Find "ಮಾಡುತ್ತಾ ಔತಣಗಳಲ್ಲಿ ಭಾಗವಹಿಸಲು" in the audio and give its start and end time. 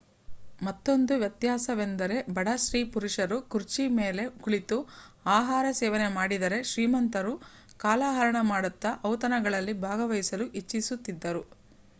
8.49-10.47